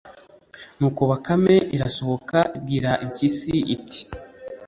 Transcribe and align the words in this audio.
nuko 0.77 1.01
bakame 1.11 1.55
irasohoka 1.75 2.37
ibwira 2.57 2.91
impyisi 3.03 3.51
iti: 3.75 4.01